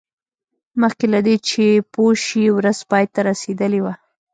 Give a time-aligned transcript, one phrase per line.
[0.81, 3.93] مخکې له دې چې پوه شي ورځ پای ته رسیدلې وه